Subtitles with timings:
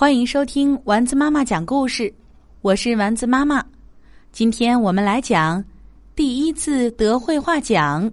[0.00, 2.10] 欢迎收听丸子妈妈讲故事，
[2.62, 3.62] 我是丸子妈妈。
[4.32, 5.62] 今天我们来讲
[6.16, 8.10] 第一次得绘画奖，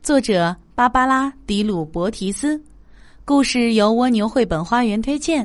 [0.00, 2.62] 作者芭芭拉·迪鲁伯提斯。
[3.24, 5.44] 故事由蜗牛绘本花园推荐。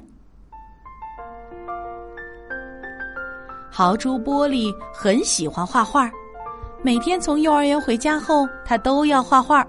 [3.72, 6.08] 豪猪玻璃很喜欢画画，
[6.84, 9.68] 每天从幼儿园回家后，他都要画画。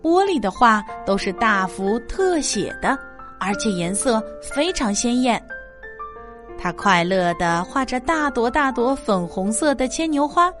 [0.00, 2.98] 玻璃的画都是大幅特写的。
[3.38, 5.42] 而且颜色非常鲜艳。
[6.58, 10.52] 他快乐的画着大朵大朵粉红色的牵牛花，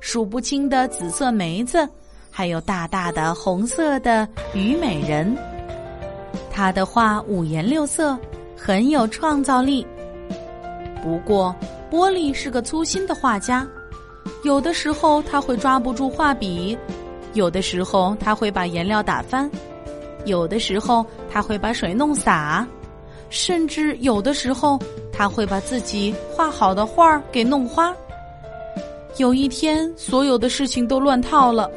[0.00, 1.88] 数不清的紫色梅子，
[2.30, 5.34] 还有大大的红色的虞美人。
[6.50, 8.18] 他的画五颜六色，
[8.56, 9.86] 很有创造力。
[11.02, 11.54] 不过，
[11.90, 13.66] 玻璃是个粗心的画家，
[14.42, 16.76] 有的时候他会抓不住画笔，
[17.32, 19.50] 有的时候他会把颜料打翻。
[20.24, 22.66] 有的时候他会把水弄洒，
[23.28, 24.80] 甚至有的时候
[25.12, 27.94] 他会把自己画好的画儿给弄花。
[29.18, 31.70] 有一天，所有的事情都乱套了，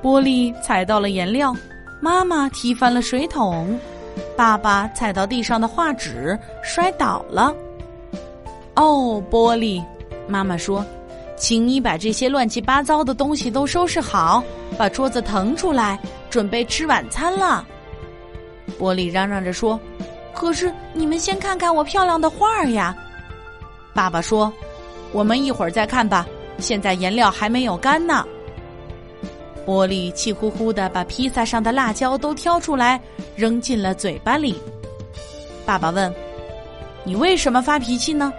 [0.00, 1.52] 玻璃踩到了颜料，
[2.00, 3.76] 妈妈踢翻了水桶，
[4.36, 7.52] 爸爸踩到地上的画纸摔倒了。
[8.76, 9.82] 哦，玻璃，
[10.28, 10.86] 妈妈说
[11.36, 14.44] ：“请你把这些乱七八糟的东西都收拾好，
[14.78, 15.98] 把桌子腾出来。”
[16.30, 17.66] 准备吃晚餐了，
[18.78, 19.78] 玻璃嚷嚷着说
[20.34, 22.96] ：“可是你们先看看我漂亮的画儿呀！”
[23.94, 24.52] 爸爸说
[25.12, 26.26] ：“我们一会儿再看吧，
[26.58, 28.24] 现在颜料还没有干呢。”
[29.66, 33.00] 玻璃气呼呼的把披萨上的辣椒都挑出来
[33.34, 34.60] 扔进了嘴巴里。
[35.64, 36.14] 爸爸问
[37.02, 38.32] ：“你为什么发脾气呢？”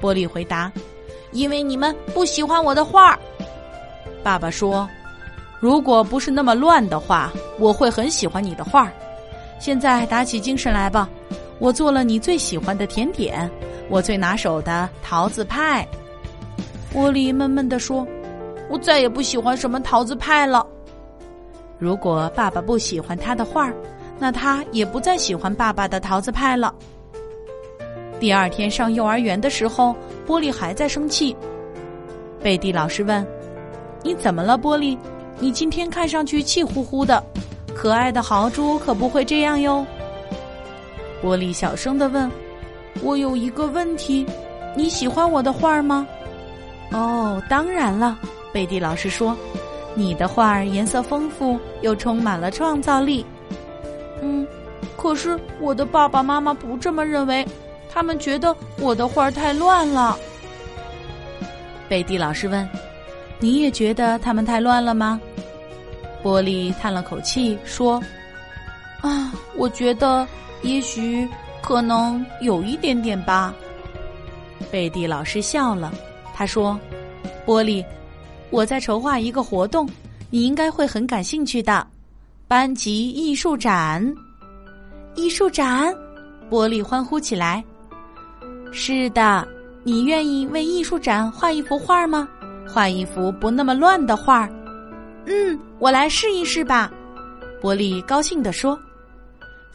[0.00, 0.72] 玻璃回答
[1.32, 3.18] ：“因为你们不喜欢我的画儿。”
[4.22, 4.88] 爸爸说。
[5.60, 8.92] 如果不是那么乱的话，我会很喜欢你的画儿。
[9.58, 11.08] 现在打起精神来吧，
[11.58, 13.50] 我做了你最喜欢的甜点，
[13.88, 15.86] 我最拿手的桃子派。
[16.92, 18.06] 玻璃闷闷地说
[18.70, 20.66] ：“我再也不喜欢什么桃子派了。”
[21.78, 23.72] 如果爸爸不喜欢他的画，
[24.18, 26.74] 那他也不再喜欢爸爸的桃子派了。
[28.20, 29.94] 第二天上幼儿园的时候，
[30.26, 31.34] 玻璃还在生气。
[32.42, 33.26] 贝蒂老师问
[34.04, 34.96] ：“你怎么了，玻璃？”
[35.40, 37.22] 你今天看上去气呼呼的，
[37.74, 39.84] 可爱的豪猪可不会这样哟。
[41.22, 42.30] 玻璃小声的问
[43.02, 44.26] ：“我有一个问题，
[44.76, 46.06] 你喜欢我的画吗
[46.92, 48.18] ？”“哦，当然了。”
[48.52, 49.36] 贝蒂老师说
[49.94, 53.26] ，“你的画儿颜色丰富，又充满了创造力。
[54.22, 54.46] ”“嗯，
[54.96, 57.46] 可是我的爸爸妈妈不这么认为，
[57.92, 60.16] 他们觉得我的画儿太乱了。”
[61.88, 62.68] 贝蒂老师问。
[63.40, 65.20] 你也觉得他们太乱了吗？
[66.24, 68.02] 玻璃叹了口气说
[69.02, 70.26] ：“啊，我觉得
[70.62, 71.28] 也许
[71.62, 73.54] 可能有一点点吧。”
[74.72, 75.92] 贝蒂老师笑了，
[76.34, 76.80] 他说
[77.44, 77.84] ：“玻璃，
[78.48, 79.86] 我在筹划一个活动，
[80.30, 81.86] 你应该会很感兴趣的。
[82.48, 84.02] 班级艺术展，
[85.14, 85.94] 艺术展！”
[86.50, 87.62] 玻璃欢呼起来
[88.72, 89.46] ：“是的，
[89.82, 92.26] 你愿意为艺术展画一幅画吗？”
[92.66, 94.50] 画一幅不那么乱的画儿，
[95.26, 96.90] 嗯，我来试一试吧。
[97.60, 98.78] 波利高兴地说。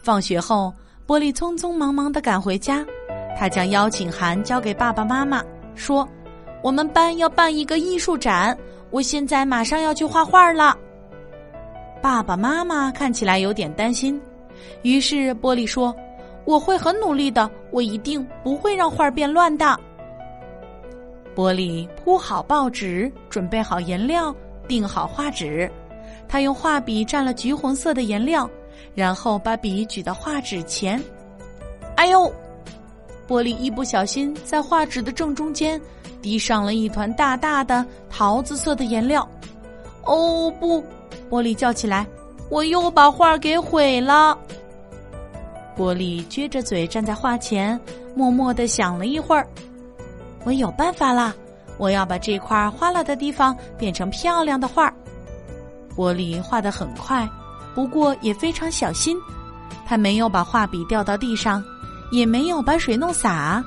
[0.02, 0.74] 放学后，
[1.06, 2.86] 波利匆匆忙忙的赶回家，
[3.38, 5.44] 他将邀请函交给爸爸妈妈，
[5.76, 6.08] 说
[6.64, 8.58] ：“我们班要办一个艺术展，
[8.92, 10.78] 我现在马上要去画画了。”
[12.02, 14.20] 爸爸妈妈看起来有点担心，
[14.84, 15.94] 于是玻璃说
[16.46, 19.78] ：“我会很努力的，我一定不会让画变乱的。”
[21.36, 24.34] 玻璃铺好报纸，准备好颜料，
[24.70, 25.70] 订好画纸。
[26.30, 28.50] 他用画笔蘸了橘红色的颜料，
[28.96, 31.04] 然后把笔举到画纸前。
[31.98, 32.32] 哎呦！
[33.28, 35.80] 玻璃一不小心在画纸的正中间
[36.22, 39.28] 滴上了一团大大的桃子色的颜料。
[40.06, 40.82] 哦不！
[41.30, 42.08] 玻璃叫起来
[42.50, 44.38] ：“我又把画给毁了！”
[45.78, 47.80] 玻璃撅着嘴站在画前，
[48.16, 49.48] 默默的想了一会儿。
[50.44, 51.36] 我有办法啦！
[51.80, 54.94] 我要把这块花了的地方变成漂亮的画。
[55.96, 57.28] 玻璃画得很快，
[57.74, 59.18] 不过也非常小心。
[59.88, 61.64] 他没有把画笔掉到地上，
[62.12, 63.64] 也没有把水弄洒。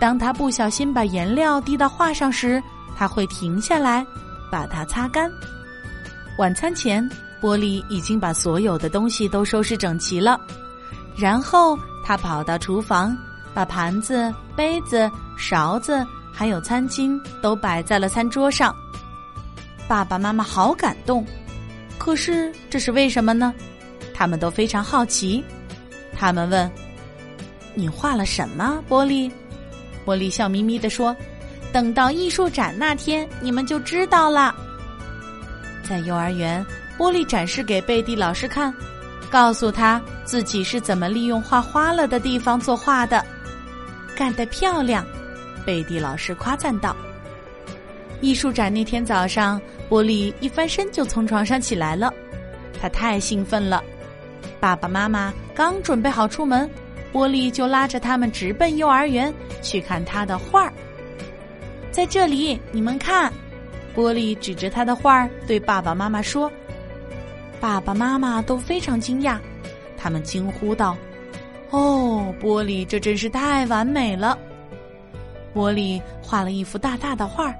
[0.00, 2.60] 当他不小心把颜料滴到画上时，
[2.96, 4.04] 他会停下来，
[4.50, 5.30] 把它擦干。
[6.38, 7.08] 晚餐前，
[7.40, 10.40] 玻璃已经把所有的东西都收拾整齐了。
[11.16, 13.16] 然后他跑到厨房。
[13.54, 16.06] 把盘子、杯子、勺子
[16.38, 18.76] 还有餐巾都摆在了餐桌上，
[19.88, 21.24] 爸爸妈妈好感动。
[21.96, 23.54] 可是这是为什么呢？
[24.12, 25.42] 他们都非常好奇。
[26.14, 26.70] 他们问
[27.72, 29.32] ：“你画了什么，波利？
[30.04, 31.16] 波利笑眯眯地说
[31.72, 34.54] ：“等到艺术展那天，你们就知道了。”
[35.88, 36.64] 在幼儿园，
[36.98, 38.74] 波利展示给贝蒂老师看，
[39.30, 43.24] 告诉他自己是怎么利用画花了的地方作画的，
[44.14, 45.02] 干得漂亮！
[45.66, 46.96] 贝蒂老师夸赞道。
[48.22, 52.10] 艺术展那天早上，波利一翻身就从床上起来了，
[52.80, 53.82] 他太兴奋了。
[54.58, 56.70] 爸爸妈妈刚准备好出门，
[57.12, 60.72] 波利就拉着他们直奔幼儿园去看他的画儿。
[61.90, 63.30] 在这里，你们看，
[63.94, 66.50] 波利指着他的画儿对爸爸妈妈说
[67.60, 69.38] ：“爸爸妈妈都非常惊讶，
[69.98, 70.96] 他们惊呼道
[71.70, 74.38] ：‘哦，波利，这真是太完美了！’
[75.56, 77.54] 玻璃画了一幅大大的画。”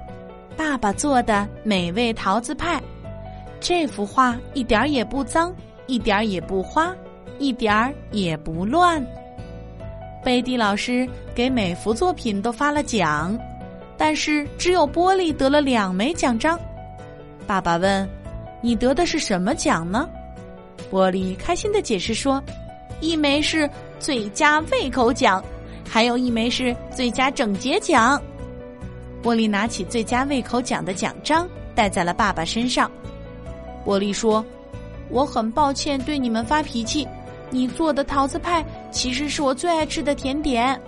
[0.55, 2.81] 爸爸做的美味桃子派，
[3.59, 5.53] 这幅画一点儿也不脏，
[5.85, 6.95] 一点儿也不花，
[7.37, 9.05] 一点儿也不乱。
[10.23, 13.37] 贝蒂老师给每幅作品都发了奖，
[13.97, 16.59] 但是只有玻璃得了两枚奖章。
[17.45, 18.09] 爸爸问
[18.59, 20.09] ：“你得的是什么奖呢？”
[20.91, 22.43] 玻璃开心的解释说
[22.99, 23.69] ：“一枚是
[23.99, 25.43] 最佳胃口奖，
[25.89, 28.21] 还有一枚是最佳整洁奖。”
[29.21, 32.89] 波利拿起最佳胃口奖的奖章，戴在了爸爸身上。
[33.83, 34.45] 波利说
[35.09, 37.07] ：“我很抱歉对你们发脾气。
[37.49, 40.79] 你做的桃子派其实是我最爱吃的甜点。”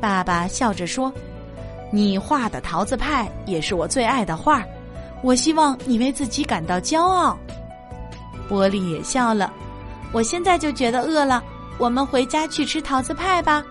[0.00, 1.12] 爸爸笑着说
[1.92, 4.64] ：“你画的桃子派也是我最爱的画。
[5.22, 7.38] 我希望你为自己感到骄傲。”
[8.48, 9.52] 波利也笑了。
[10.12, 11.42] 我现在就觉得饿了，
[11.78, 13.64] 我们回家去吃桃子派吧。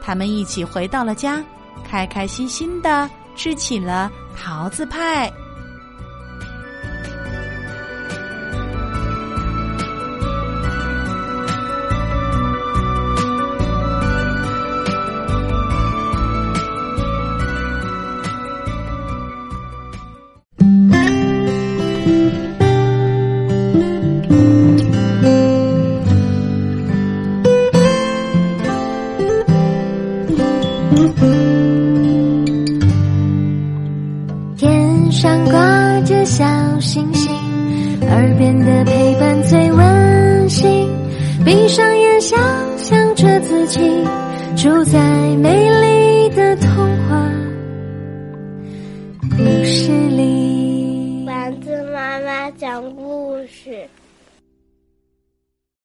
[0.00, 1.42] 他们一起回到了家。
[1.84, 5.32] 开开心心的吃起了桃子派。
[34.56, 36.44] 天上挂着小
[36.80, 37.32] 星星，
[38.02, 40.88] 耳边的陪伴最温馨。
[41.44, 42.38] 闭上眼，想
[42.78, 43.80] 象着自己
[44.56, 44.98] 住在
[45.36, 46.68] 美丽的童
[47.08, 47.30] 话
[49.30, 51.24] 故事里。
[51.26, 53.88] 丸子妈妈讲故事。